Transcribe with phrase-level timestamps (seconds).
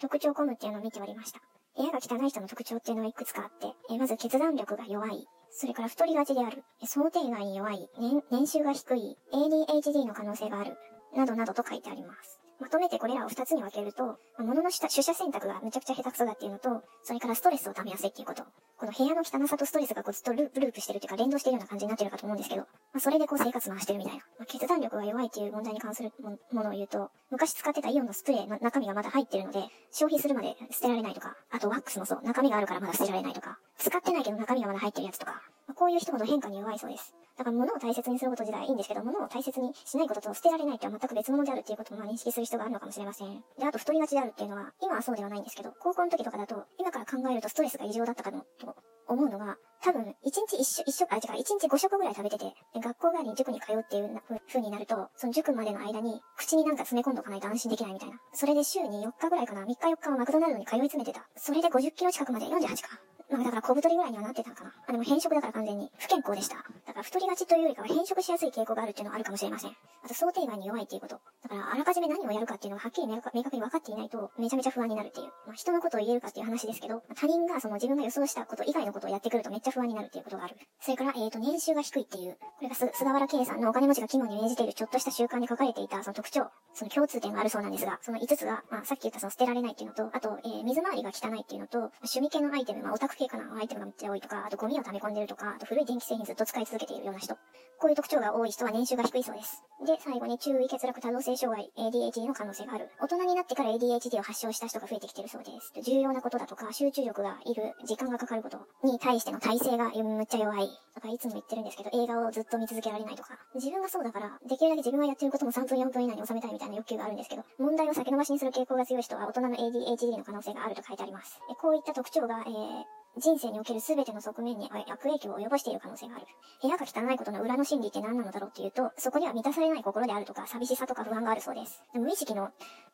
[0.00, 1.40] 特徴込むっていうのを見ておりました。
[1.76, 5.26] 部屋が汚い人の特徴っていうのはいくつかあって、えまず決断力が弱い。
[5.50, 6.64] それから太りがちである。
[6.84, 7.88] 想定外に弱い。
[7.98, 9.16] 年年収が低い。
[9.32, 10.76] ADHD の可能性がある。
[11.14, 12.40] などなどと書いてあります。
[12.58, 18.44] まとめてこれらを2つに分けると、物の取捨選択がめちゃくちゃ下手くそだっていうのと、それからストレスを溜めやすいっていうこと。
[18.78, 24.24] この部屋の汚さとストレスがこうずっとループループしてるっていうか連動してるような感じになってるかと思うんですけど、まあ、それでこう生活回してるみたいな。
[24.38, 37.14] まあ、決断力が弱いっていう問題に関するものを言うと、昔使ってたイオンのスプレーの中身がまだ入ってるので、消費するまで捨てられないとか、あとワックスもそう、中身があるからまだ捨てられないとか、使ってないけど中身がまだ入ってるやつとか、まあ、こういう人ほど変化に弱いそうです。
[37.36, 43.44] だから物を大切にすること自体いいんですけど、物を大切にしないことと捨てられないっては全く別物であるっていうこともまあ認識する人があるのかもしれません。
[43.58, 48.74] で、あと太りがちであるっていうのは、今はそうではないんですけど、高校の時とかだと、今から考えるとストレスが異常だったかも、と
[49.08, 58.16] 思うのが、多分、一日1食、1食、あ、違う、一日五食ぐらい食べてて、学校帰りに塾に通うっていう風になると、その塾までの間に、口になんか詰め込んどかないと安心できないみたいな。
[58.32, 61.28] それで週に4日ぐらいかな、3日4日はマクドナルドに通い詰めてた。
[61.36, 63.00] それで50キロ近くまで、48か。
[63.30, 64.72] まあだから小太りぐらいにはなってたのかな。
[64.86, 66.64] あ、でも変色だから完全に不健康でした。
[66.96, 69.70] から太りがちというよりかは変色しやすい傾向があるっていうのはあるかもしれません。
[69.70, 71.20] あと想定外に弱いっていうこと。
[71.42, 75.26] だからあらかじめ何をやるかっていうのははっきり明確に分かっていないとめちゃめちゃ不安になるっていう。
[75.46, 80.56] まあ人のことを言えるかっていう話ですけど、他人がその自分が予想したこと以外のことをやってくるとめっちゃ不安になるっていうことがある。
[80.80, 97.36] それから、えっ、ー、と、年収が低いっていう、これが菅原圭さんのお金持ちが肝に銘じているちょっとした習慣に書かれていたその特徴、その共通点があるそうなんですが、その5つが、まあさっき言ったその捨てられないっていうのと、あと、えー、水回りが汚いっていうのと、趣味系のアイテム、まあオタク系かな、アイテムがめっちゃ多いとか、あとゴミを溜め込んでるとか、あと古い電気製品ずっと使い続けているような人。
[97.78, 99.62] こういう特徴が多い人は年収が低いそうです。
[99.84, 102.88] で、最後に注意欠落多動性障害、ADHD の可能性がある。
[102.98, 105.72] 大人になってから ADHD を発症した人が増えてきてるそうです。
[105.82, 110.68] 重要なことだとか、集中力がいる、時間がかかることに対しての体制がむっちゃ弱い。
[110.94, 113.36] だからいつも言ってるんですけど、映画をずっと見続けられないとか。
[113.54, 121.38] 自分がそうだから、できるだけ自分がやってることも3分4分以内に収めたいみたいな欲求があるんですけど、問題を先延ばしにする傾向が強い人は大人の ADHD の可能性があると書いてあります。
[121.60, 122.84] こういった特徴が、えー、
[123.18, 126.26] 人生における全ての側面に悪影響を及ぼしている可能性がある。
[126.60, 131.82] 部屋が汚いことの裏の心理って何なのだろうっていうと、そこには満たされない心であるとか、寂しさとか不安があるそうです。
[131.94, 132.50] 無意識の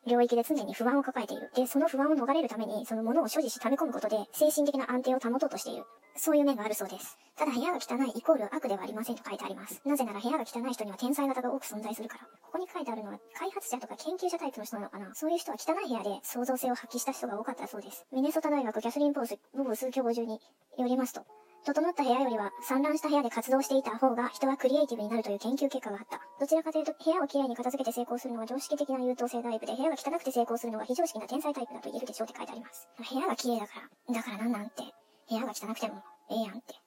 [0.07, 1.51] 領域で常に不安を抱えている。
[1.55, 5.83] で、その不安を逃れるために、そのものを所持し溜め込むことで、精神的な安定を保とうとしている。
[6.15, 7.17] そういう面があるそうです。
[7.35, 9.81] ただ部屋が汚いイコール悪ではありませんと書いてあります。
[9.85, 12.25] なぜなら部屋が汚い人には天才型が多く存在するから。
[12.41, 18.05] ここに書いてあるのは開発者とか研究者タイプの人なのかなそういう人は汚い部屋で創造性を発揮した人が多かったそうです。
[18.11, 19.27] ミネソタ大学キャスリン・ボブ
[19.57, 20.39] ボブ数教授に
[20.77, 21.25] よりますと、
[21.65, 26.19] 整った部屋よりは散乱した部屋で活動していた方が人はクリエイティブになるという研究結果があった。
[26.39, 32.87] どちらかというと部屋をきれいに片付けて成功するのは常識的な優等生タイプで部屋が汚くて成功するのは非常識な天才タイプだと言えるでしょうって書いてあります。
[32.99, 34.13] 部屋が綺麗だから。
[34.13, 34.83] だからなんなんて。
[35.29, 36.82] 部屋が汚くてもええやんって。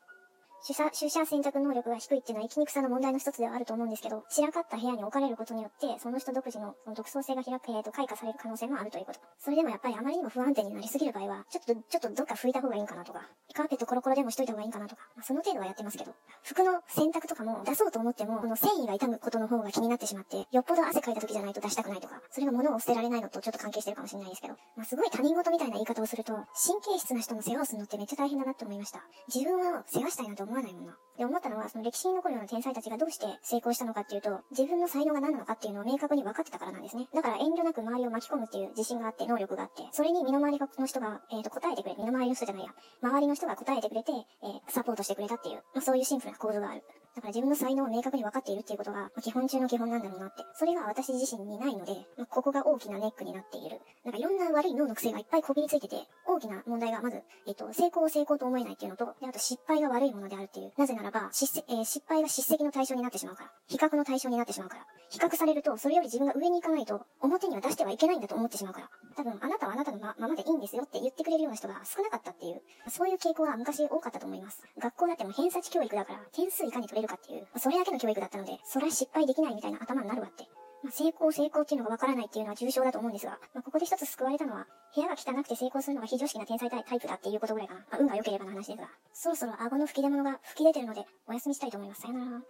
[0.66, 9.20] 取捨、取捨選択能力が低いっていうのは生きにくさの問題の一つではあると思うんですけど、散らかった部屋に置かれることによって、その人独自のその独創性が開く、えー、と開花される可能性もあるということ。
[9.38, 13.20] それでもやっぱりあまりにも不安定になりすぎる場合は、ちょっと、ちょっとどっか拭いた方がいいんかなとか、
[13.54, 16.12] カーペットコロコロでもしといた方がいいんかなとか、まあ、その程度はやってますけど、
[16.42, 29.00] 服の洗濯とかも出そうと思っても、この繊維が傷むことの方が気になってしまって、よっぽど汗かいた時じゃないと出したくないとか、それが物を捨てられないのとちょっと関係してるかもしれないですけど、まあ、すごい他人事みたいな言い方をすると、神経質な人の世話をするのってめっちゃ大変だなって思いました。
[29.32, 30.96] 自分を世話したいなんて思わないもんな。
[31.16, 37.08] で、思ったのは、その歴史に残るような天才たちがどうして成功したのかっていうと、自分の才能が何なのかっていうのを明確に分かってたからなんですね。
[37.14, 42.70] だから遠慮なく周りを巻き込むっていう自信があって、能力があって、それに身の回りの人が、えっ、ー、と、答えてくれ、身の回りの人じゃないや、
[43.02, 46.82] 周りの人が答えてくれて、えー、サポートしてくれたっていう、まあ、そういうシンプルな構造がある。
[47.16, 50.44] だから自分の才能を明確に分かっているっていうことが、まあ、基本中の基本なんだろうなって。
[50.54, 53.80] それが私自身にないので、まあ、ここが大きなネックになっている。
[54.04, 55.96] なんかいろんな悪い脳の癖がいっぱいこびりついてて、
[56.26, 60.72] 大きな問題がまず、えっ、と、成功を成功と思えないっていうのと、で、あと失敗が悪いものであるっていう。
[60.76, 63.50] なぜならば、失,、えー、失敗が叱責の対象になってしまうから。
[63.66, 64.86] 比較の対象になってしまうから。
[65.08, 68.90] 比較されると、それより自分が上に行かないと、表には出してはいけないんだと思ってしまうから。
[69.16, 72.60] 多分、あなたはあなたのままでいいんですよって言ってくれるような人が少なかったっていう、
[72.90, 74.62] そういう傾向は昔多かったと思います。
[74.78, 80.44] 学校だっても偏差値教育だから、点数いかに取れるかっていう、それだけの教育だったので、それは失敗できないみたいな頭になるわって。
[80.82, 87.80] まあ、成功成功っていうのがわからないっていうのは重症だと思うんですが、まあ、ここで一つ救われたのは、部屋が汚くて成功するのが非常識な天才タイプだっていうことぐらいかな。
[87.80, 92.02] まあ、運が良ければの話ですが、そろそろ顎の吹き出物が吹き出てるので、お休みしたいと思います。
[92.02, 92.42] さよなら。